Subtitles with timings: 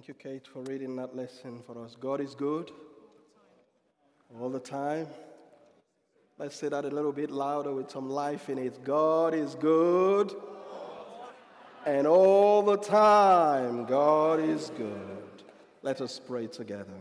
[0.00, 1.94] Thank you, Kate, for reading that lesson for us.
[1.94, 2.70] God is good
[4.40, 5.06] all the time.
[6.38, 8.82] Let's say that a little bit louder with some life in it.
[8.82, 10.34] God is good
[11.84, 13.84] and all the time.
[13.84, 15.42] God is good.
[15.82, 16.96] Let us pray together.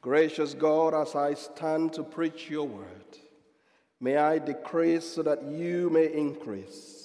[0.00, 3.18] Gracious God, as I stand to preach your word,
[3.98, 7.03] may I decrease so that you may increase.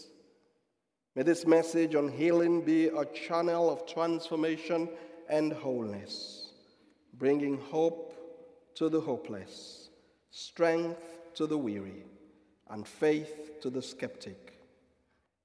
[1.20, 4.88] May this message on healing be a channel of transformation
[5.28, 6.54] and wholeness,
[7.16, 8.14] bringing hope
[8.76, 9.90] to the hopeless,
[10.32, 12.06] strength to the weary,
[12.70, 14.62] and faith to the skeptic.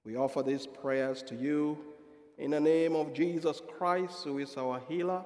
[0.05, 1.77] We offer these prayers to you
[2.38, 5.24] in the name of Jesus Christ, who is our healer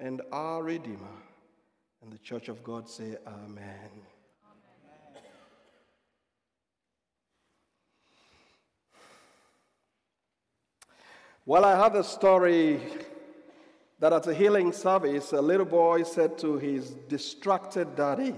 [0.00, 1.16] and our Redeemer.
[2.02, 3.90] And the Church of God say, Amen.
[11.48, 12.80] Well, I have a story
[14.00, 18.34] that at a healing service, a little boy said to his distracted daddy,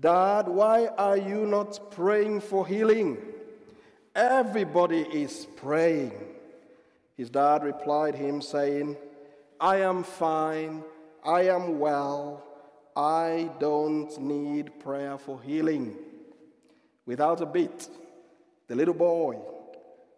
[0.00, 3.18] Dad, why are you not praying for healing?
[4.16, 6.10] Everybody is praying.
[7.16, 8.96] His dad replied him, saying,
[9.60, 10.82] I am fine,
[11.24, 12.42] I am well,
[12.96, 15.94] I don't need prayer for healing.
[17.06, 17.88] Without a bit,
[18.66, 19.38] the little boy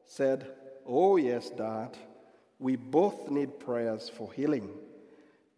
[0.06, 0.50] said,
[0.90, 1.98] Oh, yes, Dad,
[2.58, 4.70] we both need prayers for healing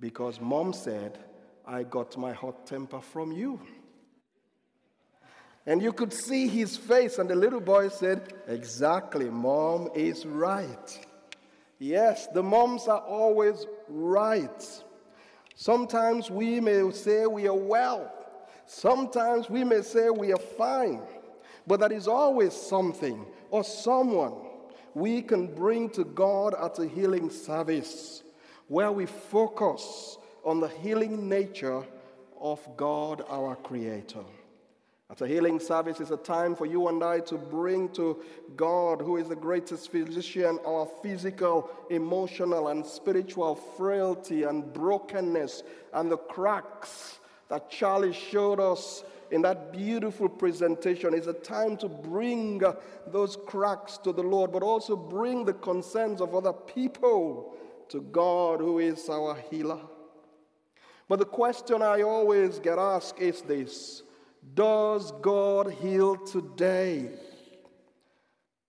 [0.00, 1.18] because mom said,
[1.64, 3.60] I got my hot temper from you.
[5.66, 11.06] And you could see his face, and the little boy said, Exactly, mom is right.
[11.78, 14.82] Yes, the moms are always right.
[15.54, 18.12] Sometimes we may say we are well,
[18.66, 21.02] sometimes we may say we are fine,
[21.68, 24.49] but there is always something or someone
[24.94, 28.22] we can bring to God at a healing service
[28.68, 31.84] where we focus on the healing nature
[32.40, 34.24] of God, our Creator.
[35.10, 38.22] At a healing service is a time for you and I to bring to
[38.54, 46.12] God, who is the greatest physician, our physical, emotional, and spiritual frailty and brokenness and
[46.12, 47.18] the cracks
[47.48, 52.74] that Charlie showed us in that beautiful presentation is a time to bring uh,
[53.06, 57.54] those cracks to the Lord, but also bring the concerns of other people
[57.88, 59.80] to God, who is our healer.
[61.08, 64.02] But the question I always get asked is this
[64.54, 67.10] Does God heal today?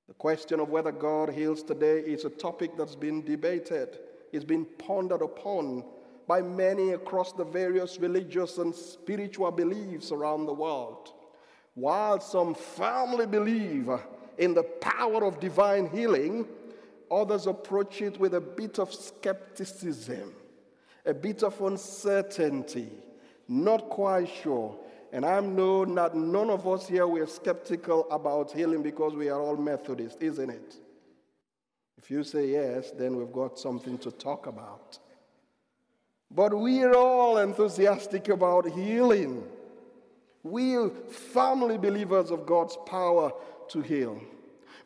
[0.08, 4.00] The question of whether God heals today is a topic that's been debated,
[4.32, 5.84] it's been pondered upon
[6.28, 11.14] by many across the various religious and spiritual beliefs around the world.
[11.74, 13.90] While some firmly believe
[14.38, 16.48] in the power of divine healing,
[17.10, 20.34] others approach it with a bit of skepticism,
[21.06, 22.90] a bit of uncertainty,
[23.48, 24.78] not quite sure.
[25.14, 29.30] And I know that none of us here we are skeptical about healing because we
[29.30, 30.76] are all Methodists, isn't it?
[31.98, 34.98] If you say yes, then we've got something to talk about.
[36.34, 39.44] But we are all enthusiastic about healing.
[40.44, 43.32] We family believers of God's power
[43.70, 44.22] to heal.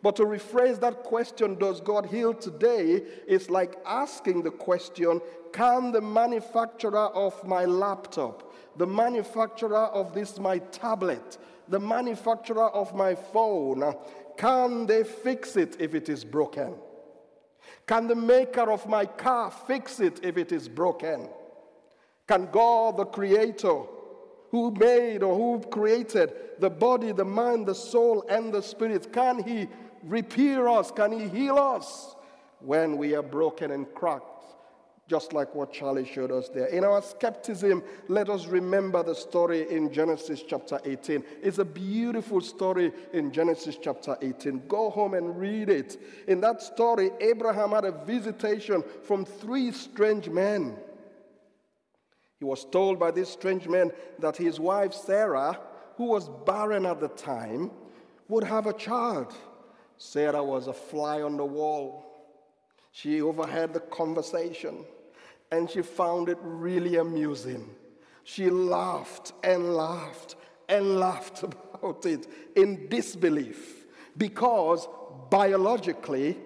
[0.02, 5.92] But to rephrase that question, does God heal today, is like asking the question can
[5.92, 11.38] the manufacturer of my laptop, the manufacturer of this, my tablet,
[11.70, 13.96] the manufacturer of my phone,
[14.38, 16.76] can they fix it if it is broken?
[17.88, 21.30] Can the maker of my car fix it if it is broken?
[22.28, 23.84] Can God, the Creator,
[24.52, 29.44] who made or who created the body, the mind, the soul, and the spirit, can
[29.44, 29.68] He
[30.04, 30.92] repair us?
[30.92, 32.16] Can He heal us
[32.60, 34.35] when we are broken and cracked?
[35.08, 36.66] Just like what Charlie showed us there.
[36.66, 41.24] In our skepticism, let us remember the story in Genesis chapter 18.
[41.44, 44.64] It's a beautiful story in Genesis chapter 18.
[44.68, 46.02] Go home and read it.
[46.28, 50.76] In that story, Abraham had a visitation from three strange men.
[52.40, 55.60] He was told by these strange men that his wife Sarah,
[55.98, 57.70] who was barren at the time,
[58.28, 59.36] would have a child.
[59.98, 62.15] Sarah was a fly on the wall.
[62.96, 64.86] She overheard the conversation
[65.52, 67.70] and she found it really amusing.
[68.24, 70.38] She laughed and laughed
[70.70, 71.44] and laughed
[71.82, 72.26] about it
[72.56, 73.86] in disbelief
[74.18, 74.88] because
[75.30, 76.38] biologically,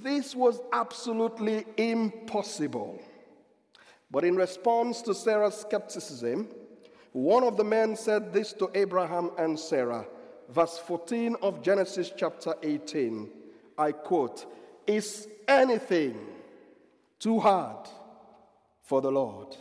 [0.00, 3.00] this was absolutely impossible.
[4.10, 6.48] But in response to Sarah's skepticism,
[7.12, 10.04] one of the men said this to Abraham and Sarah.
[10.48, 13.30] Verse 14 of Genesis chapter 18.
[13.78, 14.46] I quote,
[14.86, 16.18] Is anything
[17.18, 17.88] too hard
[18.82, 19.56] for the Lord?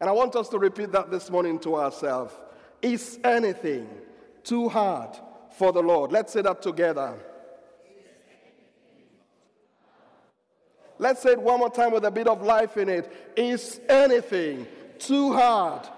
[0.00, 2.34] And I want us to repeat that this morning to ourselves.
[2.80, 3.88] Is anything
[4.42, 5.10] too hard
[5.56, 6.10] for the Lord?
[6.10, 7.14] Let's say that together.
[10.98, 13.32] Let's say it one more time with a bit of life in it.
[13.36, 14.66] Is anything
[14.98, 15.88] too hard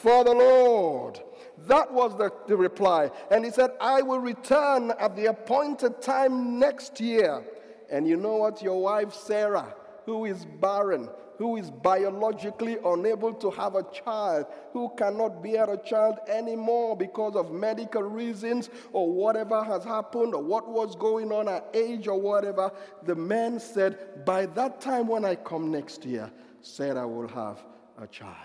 [0.00, 1.20] for the Lord?
[1.66, 3.10] That was the, the reply.
[3.30, 7.44] And he said, I will return at the appointed time next year.
[7.92, 8.62] And you know what?
[8.62, 9.74] Your wife, Sarah,
[10.06, 11.08] who is barren,
[11.38, 17.36] who is biologically unable to have a child, who cannot bear a child anymore because
[17.36, 22.20] of medical reasons or whatever has happened or what was going on at age or
[22.20, 22.72] whatever,
[23.04, 26.30] the man said, By that time when I come next year,
[26.60, 27.58] Sarah will have
[28.00, 28.36] a child.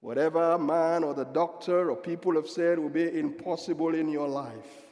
[0.00, 4.90] Whatever man or the doctor or people have said will be impossible in your life,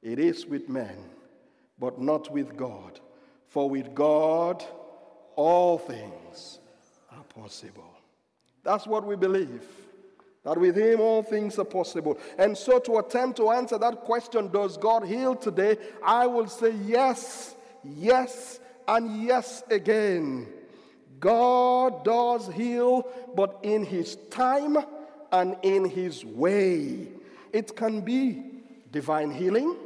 [0.00, 0.96] it is with men,
[1.78, 3.00] but not with God.
[3.52, 4.64] For with God,
[5.36, 6.58] all things
[7.10, 7.98] are possible.
[8.64, 9.62] That's what we believe.
[10.42, 12.18] That with Him all things are possible.
[12.38, 15.76] And so, to attempt to answer that question, does God heal today?
[16.02, 17.54] I will say yes,
[17.84, 18.58] yes,
[18.88, 20.48] and yes again.
[21.20, 23.06] God does heal,
[23.36, 24.78] but in His time
[25.30, 27.08] and in His way.
[27.52, 28.44] It can be
[28.90, 29.76] divine healing,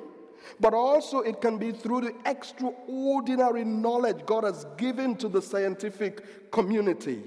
[0.60, 6.50] but also it can be through the extraordinary knowledge God has given to the scientific
[6.50, 7.22] community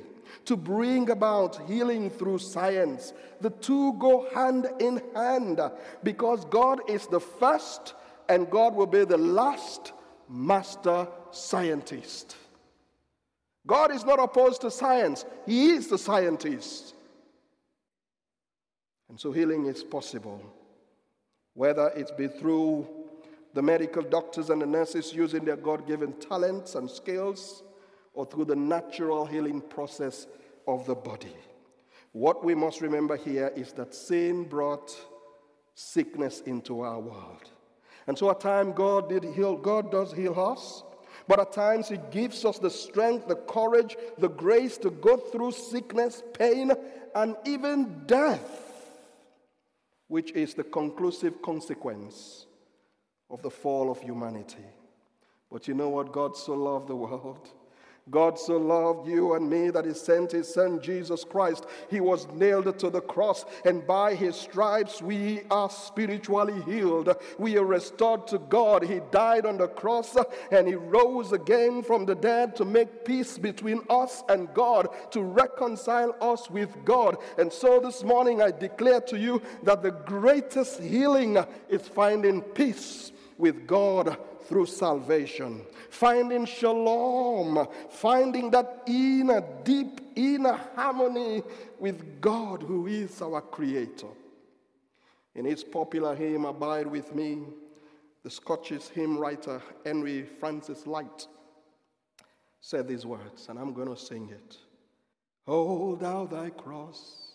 [0.45, 3.13] to bring about healing through science.
[3.41, 5.59] The two go hand in hand
[6.03, 7.93] because God is the first
[8.27, 9.93] and God will be the last
[10.29, 12.37] master scientist.
[13.67, 16.95] God is not opposed to science, He is the scientist.
[19.09, 20.41] And so healing is possible,
[21.55, 22.87] whether it be through
[23.59, 27.61] the medical doctors and the nurses using their God given talents and skills,
[28.13, 30.27] or through the natural healing process
[30.65, 31.35] of the body.
[32.13, 34.95] What we must remember here is that sin brought
[35.75, 37.49] sickness into our world.
[38.07, 40.83] And so at times God did heal, God does heal us.
[41.27, 45.51] But at times, He gives us the strength, the courage, the grace to go through
[45.51, 46.71] sickness, pain,
[47.13, 48.95] and even death,
[50.07, 52.45] which is the conclusive consequence
[53.29, 54.65] of the fall of humanity.
[55.51, 56.11] But you know what?
[56.11, 57.51] God so loved the world
[58.11, 61.65] God so loved you and me that he sent his son Jesus Christ.
[61.89, 67.15] He was nailed to the cross, and by his stripes we are spiritually healed.
[67.37, 68.83] We are restored to God.
[68.83, 70.17] He died on the cross
[70.51, 75.21] and he rose again from the dead to make peace between us and God, to
[75.21, 77.17] reconcile us with God.
[77.37, 81.37] And so this morning I declare to you that the greatest healing
[81.69, 84.15] is finding peace with God
[84.47, 91.41] through salvation finding shalom, finding that inner, deep inner harmony
[91.79, 94.07] with God, who is our Creator.
[95.35, 97.43] In his popular hymn, Abide with Me,
[98.23, 101.27] the Scottish hymn writer Henry Francis Lyte
[102.61, 104.57] said these words, and I'm going to sing it.
[105.47, 107.33] Hold out thy cross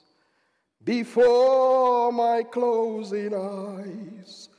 [0.84, 4.50] before my closing eyes.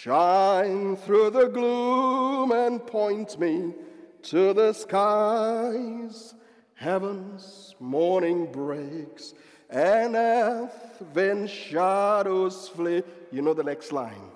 [0.00, 3.74] Shine through the gloom and point me
[4.22, 6.34] to the skies.
[6.74, 9.34] Heaven's morning breaks
[9.68, 13.02] and earth then shadows flee.
[13.30, 14.30] You know the next line.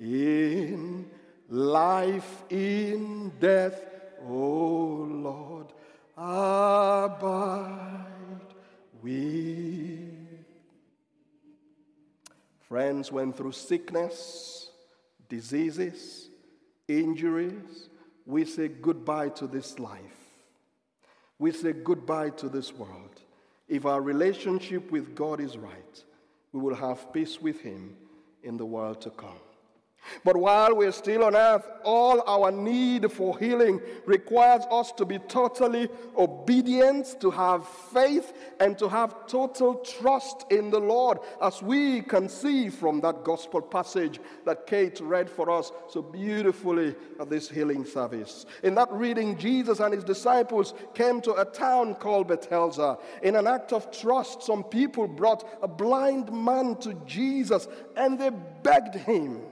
[0.00, 1.08] In
[1.48, 3.80] life, in death,
[4.26, 5.68] O Lord,
[6.16, 7.24] abide
[9.00, 10.44] with.
[12.68, 14.57] Friends went through sickness
[15.28, 16.28] diseases,
[16.86, 17.88] injuries,
[18.26, 20.00] we say goodbye to this life.
[21.38, 23.20] We say goodbye to this world.
[23.68, 26.04] If our relationship with God is right,
[26.52, 27.96] we will have peace with Him
[28.42, 29.38] in the world to come.
[30.24, 35.18] But while we're still on earth, all our need for healing requires us to be
[35.18, 42.02] totally obedient, to have faith, and to have total trust in the Lord, as we
[42.02, 47.48] can see from that gospel passage that Kate read for us so beautifully at this
[47.48, 48.46] healing service.
[48.62, 52.98] In that reading, Jesus and his disciples came to a town called Bethesda.
[53.22, 58.30] In an act of trust, some people brought a blind man to Jesus and they
[58.62, 59.42] begged him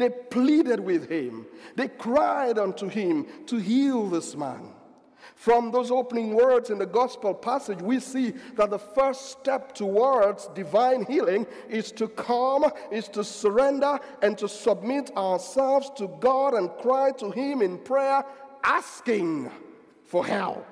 [0.00, 1.46] they pleaded with him.
[1.76, 4.72] They cried unto him to heal this man.
[5.34, 10.48] From those opening words in the gospel passage, we see that the first step towards
[10.48, 16.70] divine healing is to come, is to surrender, and to submit ourselves to God and
[16.82, 18.22] cry to Him in prayer,
[18.64, 19.50] asking
[20.04, 20.66] for help.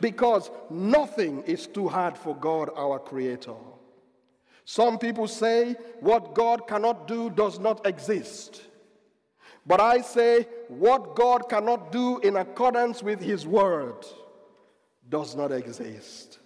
[0.00, 3.54] because nothing is too hard for God, our Creator.
[4.64, 8.62] Some people say what God cannot do does not exist.
[9.66, 14.04] But I say what God cannot do in accordance with His Word
[15.08, 16.38] does not exist.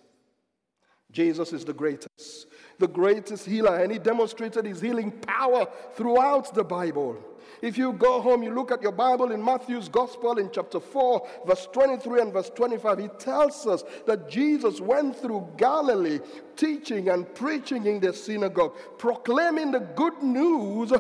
[1.11, 2.47] Jesus is the greatest,
[2.79, 7.17] the greatest healer, and He demonstrated His healing power throughout the Bible.
[7.61, 11.29] If you go home, you look at your Bible in Matthew's Gospel in chapter 4,
[11.47, 16.21] verse 23 and verse 25, he tells us that Jesus went through Galilee
[16.57, 20.93] teaching and preaching in the synagogue, proclaiming the good news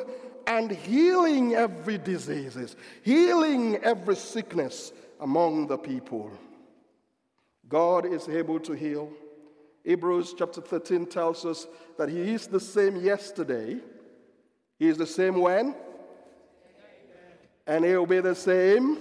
[0.46, 6.32] and healing every disease, healing every sickness among the people.
[7.68, 9.12] God is able to heal.
[9.84, 11.66] Hebrews chapter 13 tells us
[11.98, 13.78] that He is the same yesterday.
[14.78, 15.74] He is the same when?
[17.68, 18.98] And he'll be the same.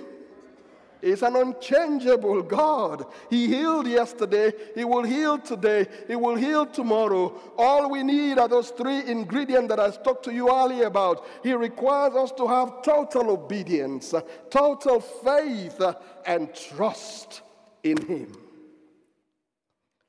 [1.01, 3.05] He's an unchangeable God.
[3.29, 7.39] He healed yesterday, He will heal today, He will heal tomorrow.
[7.57, 11.25] All we need are those three ingredients that I talked to you earlier about.
[11.43, 14.13] He requires us to have total obedience,
[14.49, 15.81] total faith,
[16.25, 17.41] and trust
[17.83, 18.35] in Him.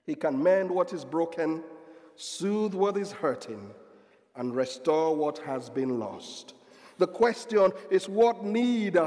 [0.06, 1.62] He can mend what is broken,
[2.16, 3.70] soothe what is hurting,
[4.36, 6.54] and restore what has been lost.
[6.98, 8.98] The question is what need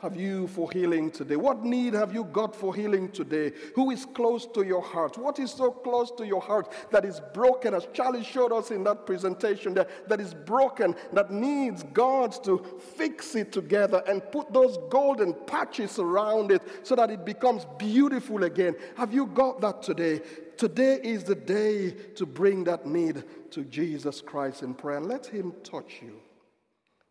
[0.00, 1.36] have you for healing today?
[1.36, 3.52] What need have you got for healing today?
[3.74, 5.18] Who is close to your heart?
[5.18, 8.82] What is so close to your heart that is broken, as Charlie showed us in
[8.84, 12.64] that presentation, that, that is broken, that needs God to
[12.96, 18.44] fix it together and put those golden patches around it so that it becomes beautiful
[18.44, 18.74] again?
[18.96, 20.20] Have you got that today?
[20.56, 25.52] Today is the day to bring that need to Jesus Christ in prayer let Him
[25.62, 26.20] touch you.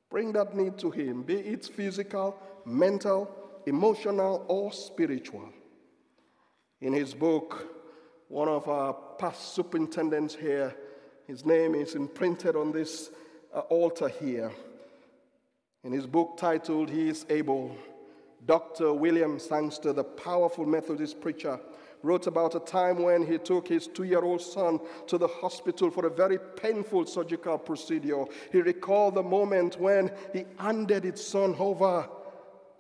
[0.10, 3.30] Bring that need to Him, be it physical, mental,
[3.66, 5.50] emotional, or spiritual.
[6.82, 7.68] In his book,
[8.30, 10.76] one of our past superintendents here,
[11.28, 13.12] his name is imprinted on this
[13.54, 14.52] uh, altar here.
[15.84, 17.76] In his book titled He is Able,
[18.46, 18.94] Dr.
[18.94, 21.60] William Sangster, the powerful Methodist preacher,
[22.04, 25.92] wrote about a time when he took his two year old son to the hospital
[25.92, 28.26] for a very painful surgical procedure.
[28.52, 32.08] He recalled the moment when he handed his son over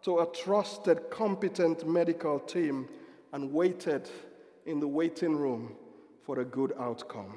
[0.03, 2.87] to a trusted, competent medical team
[3.33, 4.09] and waited
[4.65, 5.75] in the waiting room
[6.23, 7.35] for a good outcome.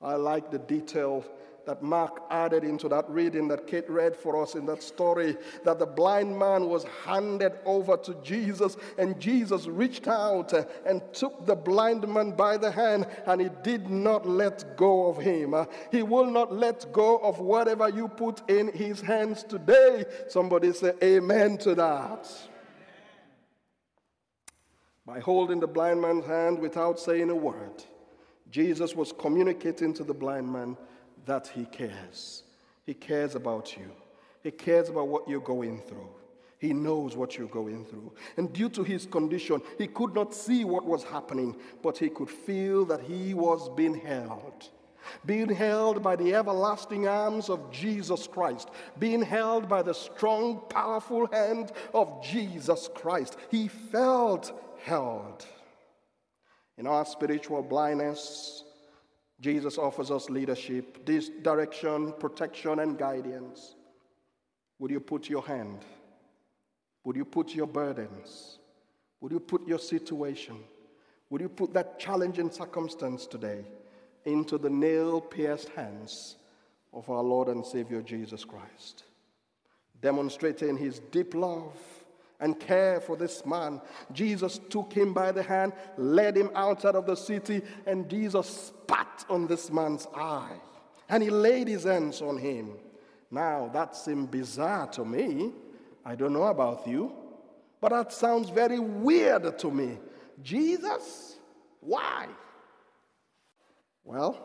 [0.00, 1.24] I like the detail
[1.66, 5.78] that Mark added into that reading that Kate read for us in that story that
[5.78, 11.44] the blind man was handed over to Jesus, and Jesus reached out uh, and took
[11.44, 15.54] the blind man by the hand, and he did not let go of him.
[15.54, 20.04] Uh, he will not let go of whatever you put in his hands today.
[20.28, 22.30] Somebody say, Amen to that.
[25.04, 27.84] By holding the blind man's hand without saying a word,
[28.50, 30.76] Jesus was communicating to the blind man
[31.26, 32.42] that He cares.
[32.84, 33.90] He cares about you,
[34.42, 36.08] He cares about what you're going through.
[36.58, 38.12] He knows what you're going through.
[38.36, 42.30] And due to his condition, he could not see what was happening, but he could
[42.30, 44.70] feel that he was being held.
[45.24, 51.26] Being held by the everlasting arms of Jesus Christ, being held by the strong, powerful
[51.26, 53.36] hand of Jesus Christ.
[53.50, 54.52] He felt
[54.82, 55.44] held.
[56.78, 58.64] In our spiritual blindness,
[59.40, 63.74] Jesus offers us leadership, this direction, protection, and guidance.
[64.78, 65.84] Would you put your hand?
[67.04, 68.58] Would you put your burdens?
[69.20, 70.58] Would you put your situation?
[71.30, 73.64] Would you put that challenging circumstance today
[74.24, 76.36] into the nail pierced hands
[76.92, 79.04] of our Lord and Savior Jesus Christ?
[80.00, 81.76] Demonstrating his deep love
[82.40, 83.80] and care for this man.
[84.12, 89.24] Jesus took him by the hand, led him outside of the city, and Jesus spat
[89.28, 90.56] on this man's eye.
[91.08, 92.72] And he laid his hands on him.
[93.30, 95.52] Now, that seemed bizarre to me.
[96.04, 97.12] I don't know about you,
[97.80, 99.98] but that sounds very weird to me.
[100.42, 101.36] Jesus?
[101.80, 102.26] Why?
[104.04, 104.38] Well,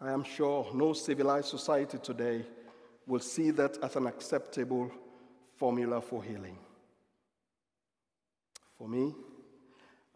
[0.00, 2.44] I am sure no civilized society today
[3.06, 4.90] will see that as an acceptable
[5.56, 6.58] formula for healing.
[8.78, 9.14] For me,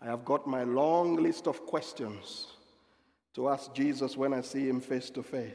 [0.01, 2.47] I have got my long list of questions
[3.35, 5.53] to ask Jesus when I see him face to face.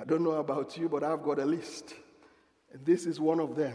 [0.00, 1.94] I don't know about you, but I've got a list.
[2.72, 3.74] And this is one of them.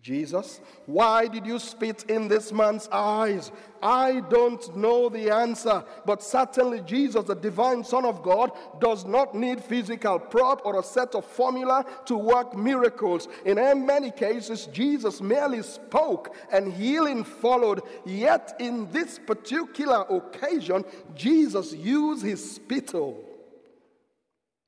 [0.00, 3.50] Jesus, why did you spit in this man's eyes?
[3.82, 9.34] I don't know the answer, but certainly Jesus, the divine Son of God, does not
[9.34, 13.26] need physical prop or a set of formula to work miracles.
[13.44, 17.82] In many cases, Jesus merely spoke and healing followed.
[18.06, 20.84] Yet, in this particular occasion,
[21.16, 23.24] Jesus used his spittle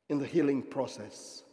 [0.08, 1.44] in the healing process.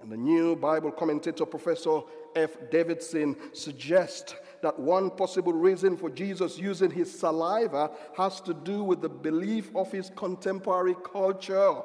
[0.00, 2.00] And the new Bible commentator, Professor
[2.34, 2.50] F.
[2.70, 9.00] Davidson, suggests that one possible reason for Jesus using his saliva has to do with
[9.00, 11.82] the belief of his contemporary culture.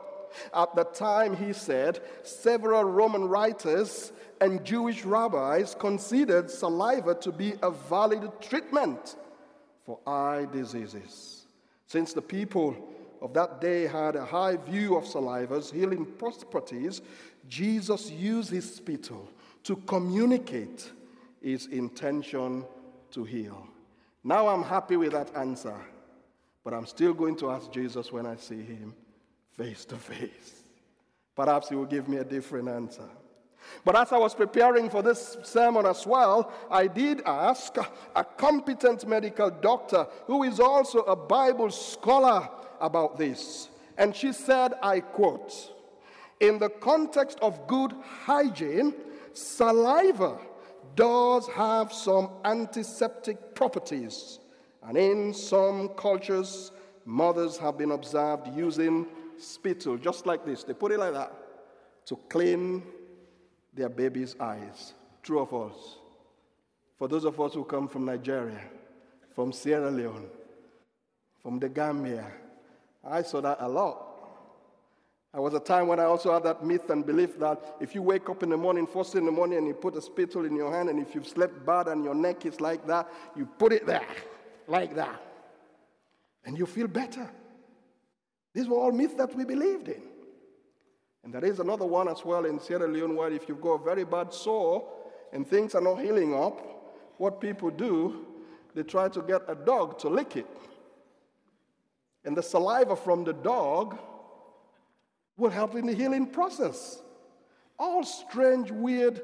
[0.53, 7.53] At the time, he said, several Roman writers and Jewish rabbis considered saliva to be
[7.62, 9.15] a valid treatment
[9.86, 11.46] for eye diseases.
[11.88, 12.75] Since the people
[13.22, 17.01] of that day had a high view of saliva's healing properties,
[17.51, 19.29] Jesus used his spittle
[19.65, 20.89] to communicate
[21.41, 22.63] his intention
[23.12, 23.67] to heal.
[24.24, 25.75] Now I'm happy with that answer,
[26.63, 28.96] but I'm still going to ask Jesus when I see him
[29.58, 30.62] face to face.
[31.36, 33.10] Perhaps he will give me a different answer.
[33.84, 37.75] But as I was preparing for this sermon as well, I did ask
[38.15, 42.48] a competent medical doctor who is also a Bible scholar
[42.79, 43.67] about this.
[43.98, 45.74] And she said, I quote,
[46.41, 47.93] in the context of good
[48.25, 48.93] hygiene,
[49.33, 50.38] saliva
[50.95, 54.39] does have some antiseptic properties.
[54.83, 56.71] And in some cultures,
[57.05, 59.05] mothers have been observed using
[59.38, 60.63] spittle, just like this.
[60.63, 61.31] They put it like that
[62.07, 62.83] to clean
[63.74, 64.93] their baby's eyes.
[65.21, 65.98] True or false?
[66.98, 68.62] For those of us who come from Nigeria,
[69.36, 70.27] from Sierra Leone,
[71.41, 72.25] from the Gambia,
[73.03, 74.11] I saw that a lot.
[75.33, 78.01] There was a time when I also had that myth and belief that if you
[78.01, 80.55] wake up in the morning, first in the morning, and you put a spittle in
[80.55, 83.71] your hand, and if you've slept bad and your neck is like that, you put
[83.71, 84.05] it there,
[84.67, 85.21] like that,
[86.43, 87.29] and you feel better.
[88.53, 90.01] These were all myths that we believed in.
[91.23, 93.83] And there is another one as well in Sierra Leone where if you've got a
[93.83, 94.89] very bad sore
[95.31, 96.59] and things are not healing up,
[97.17, 98.25] what people do,
[98.73, 100.47] they try to get a dog to lick it.
[102.25, 103.98] And the saliva from the dog
[105.42, 107.01] will help in the healing process.
[107.77, 109.22] All strange, weird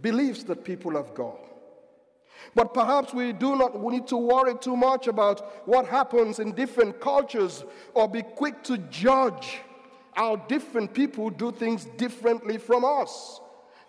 [0.00, 1.38] beliefs that people have got.
[2.54, 6.52] But perhaps we do not we need to worry too much about what happens in
[6.52, 9.58] different cultures or be quick to judge
[10.12, 13.40] how different people do things differently from us.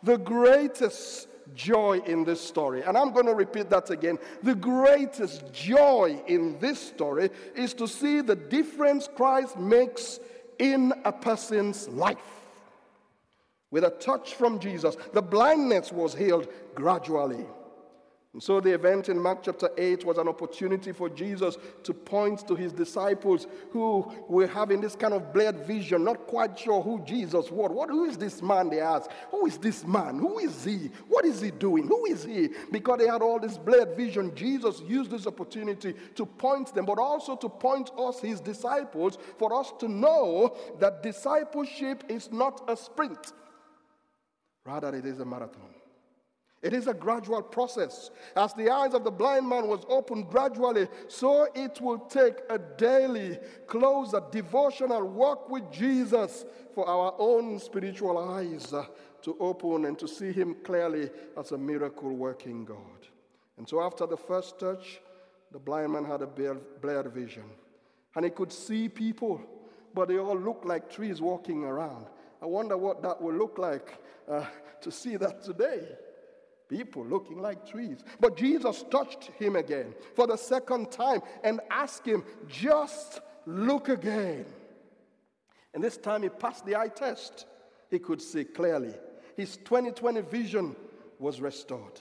[0.03, 2.83] The greatest joy in this story.
[2.83, 4.19] And I'm going to repeat that again.
[4.43, 10.19] The greatest joy in this story is to see the difference Christ makes
[10.59, 12.17] in a person's life.
[13.69, 17.45] With a touch from Jesus, the blindness was healed gradually.
[18.37, 22.47] And so the event in Mark chapter 8 was an opportunity for Jesus to point
[22.47, 27.03] to his disciples who were having this kind of blurred vision, not quite sure who
[27.03, 27.71] Jesus was.
[27.71, 28.69] What, who is this man?
[28.69, 29.09] They asked.
[29.31, 30.19] Who is this man?
[30.19, 30.91] Who is he?
[31.07, 31.87] What is he doing?
[31.87, 32.49] Who is he?
[32.71, 36.99] Because they had all this blurred vision, Jesus used this opportunity to point them, but
[36.99, 42.77] also to point us, his disciples, for us to know that discipleship is not a
[42.77, 43.33] sprint,
[44.63, 45.66] rather, it is a marathon.
[46.61, 48.09] It is a gradual process.
[48.35, 52.57] As the eyes of the blind man was opened gradually, so it will take a
[52.57, 58.73] daily, closer, devotional walk with Jesus for our own spiritual eyes
[59.21, 62.77] to open and to see Him clearly as a miracle working God.
[63.57, 64.99] And so, after the first touch,
[65.51, 67.43] the blind man had a blurred vision.
[68.15, 69.41] And he could see people,
[69.93, 72.07] but they all looked like trees walking around.
[72.41, 74.45] I wonder what that will look like uh,
[74.81, 75.81] to see that today
[76.69, 78.03] people looking like trees.
[78.19, 84.45] But Jesus touched him again for the second time and asked him, Just look again.
[85.73, 87.45] And this time he passed the eye test.
[87.89, 88.93] He could see clearly.
[89.35, 90.75] His 2020 vision
[91.19, 91.99] was restored.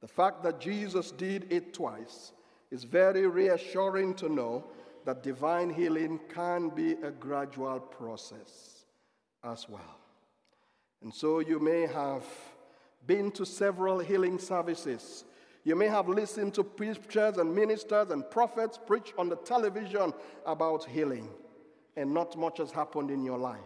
[0.00, 2.32] The fact that Jesus did it twice
[2.70, 4.64] is very reassuring to know
[5.04, 8.84] that divine healing can be a gradual process
[9.42, 9.96] as well.
[11.02, 12.24] And so you may have
[13.06, 15.24] been to several healing services.
[15.64, 20.12] You may have listened to preachers and ministers and prophets preach on the television
[20.46, 21.28] about healing,
[21.96, 23.60] and not much has happened in your life.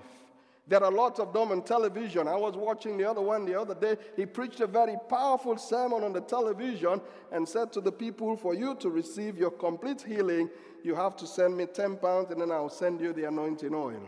[0.69, 2.29] There are lots of them on television.
[2.29, 3.97] I was watching the other one the other day.
[4.17, 7.01] He preached a very powerful sermon on the television
[7.33, 10.49] and said to the people, For you to receive your complete healing,
[10.85, 14.03] you have to send me 10 pounds and then I'll send you the anointing oil.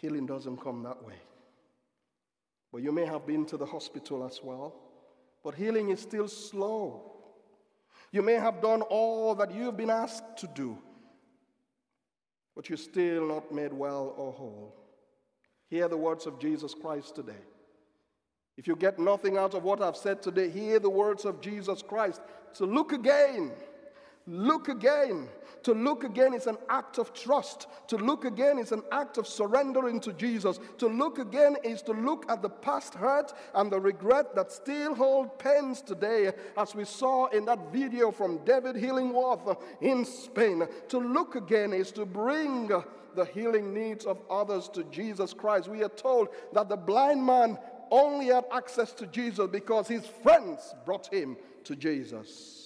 [0.00, 1.14] Healing doesn't come that way.
[2.72, 4.74] But you may have been to the hospital as well.
[5.42, 7.12] But healing is still slow.
[8.12, 10.78] You may have done all that you've been asked to do,
[12.56, 14.74] but you're still not made well or whole.
[15.68, 17.44] Hear the words of Jesus Christ today.
[18.56, 21.82] If you get nothing out of what I've said today, hear the words of Jesus
[21.82, 22.22] Christ.
[22.52, 23.52] So look again.
[24.28, 25.26] Look again.
[25.62, 27.66] To look again is an act of trust.
[27.88, 30.60] To look again is an act of surrendering to Jesus.
[30.78, 34.94] To look again is to look at the past hurt and the regret that still
[34.94, 40.68] hold pains today, as we saw in that video from David Illingworth in Spain.
[40.88, 42.68] To look again is to bring
[43.14, 45.68] the healing needs of others to Jesus Christ.
[45.68, 47.58] We are told that the blind man
[47.90, 52.57] only had access to Jesus because his friends brought him to Jesus.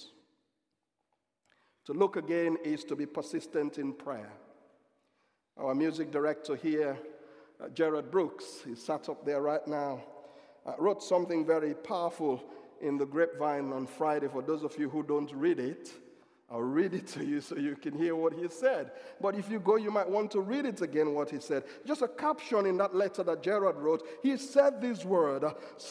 [1.85, 4.31] To look again is to be persistent in prayer.
[5.57, 6.97] Our music director here,
[7.61, 10.01] uh, Gerard Brooks, he sat up there right now,
[10.65, 12.41] uh, wrote something very powerful
[12.81, 14.27] in the grapevine on Friday.
[14.27, 15.91] For those of you who don't read it,
[16.49, 18.91] I'll read it to you so you can hear what he said.
[19.19, 21.63] But if you go, you might want to read it again, what he said.
[21.85, 24.07] Just a caption in that letter that Gerard wrote.
[24.21, 25.43] He said this word,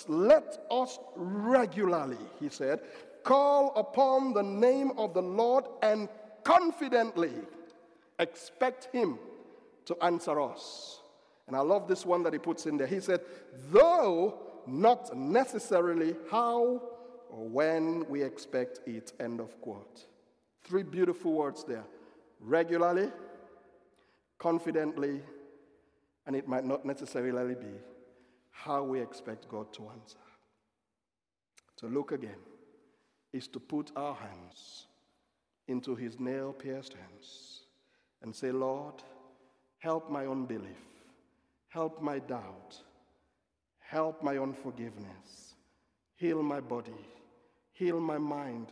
[0.06, 2.80] Let us regularly, he said,
[3.24, 6.08] call upon the name of the Lord and
[6.44, 7.32] confidently
[8.18, 9.18] expect Him
[9.86, 11.00] to answer us.
[11.46, 12.86] And I love this one that he puts in there.
[12.86, 13.20] He said,
[13.70, 16.80] though not necessarily how
[17.30, 19.12] or when we expect it.
[19.18, 20.06] End of quote.
[20.62, 21.84] Three beautiful words there
[22.40, 23.10] regularly,
[24.38, 25.20] confidently,
[26.26, 27.74] and it might not necessarily be
[28.50, 30.18] how we expect God to answer.
[31.76, 32.36] So look again
[33.32, 34.86] is to put our hands
[35.68, 37.62] into his nail pierced hands
[38.22, 38.94] and say, Lord,
[39.78, 40.84] help my unbelief,
[41.68, 42.76] help my doubt,
[43.78, 45.54] help my unforgiveness,
[46.14, 47.06] heal my body,
[47.72, 48.68] heal my mind,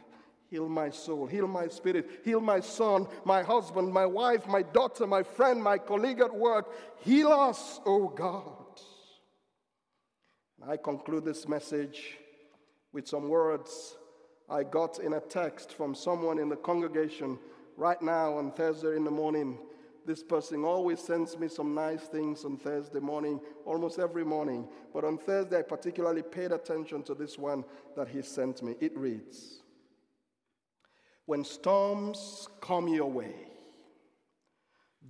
[0.49, 5.07] heal my soul, heal my spirit, heal my son, my husband, my wife, my daughter,
[5.07, 6.71] my friend, my colleague at work.
[7.01, 8.57] Heal us, O oh God.
[10.69, 12.19] I conclude this message
[12.93, 13.97] with some words
[14.51, 17.39] I got in a text from someone in the congregation
[17.77, 19.59] right now on Thursday in the morning.
[20.05, 24.67] This person always sends me some nice things on Thursday morning, almost every morning.
[24.93, 27.65] But on Thursday, I particularly paid attention to this one
[27.97, 28.75] that he sent me.
[28.81, 29.61] It reads
[31.27, 33.35] When storms come your way,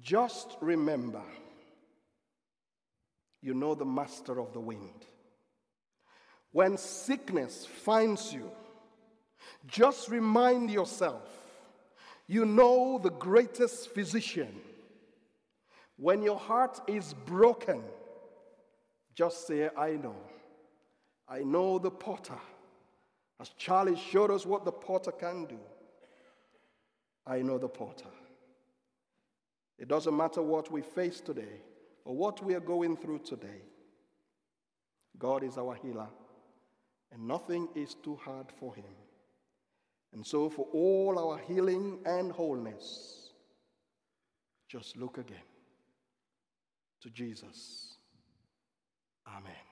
[0.02, 1.22] just remember
[3.40, 5.06] you know the master of the wind.
[6.52, 8.50] When sickness finds you,
[9.66, 11.40] just remind yourself
[12.30, 14.54] you know the greatest physician.
[15.96, 17.82] When your heart is broken,
[19.16, 20.14] just say, I know.
[21.28, 22.38] I know the potter.
[23.40, 25.58] As Charlie showed us what the potter can do,
[27.26, 28.14] I know the potter.
[29.76, 31.62] It doesn't matter what we face today
[32.04, 33.62] or what we are going through today.
[35.18, 36.08] God is our healer,
[37.12, 38.84] and nothing is too hard for him.
[40.12, 43.30] And so, for all our healing and wholeness,
[44.68, 45.38] just look again
[47.02, 47.96] to Jesus.
[49.26, 49.69] Amen.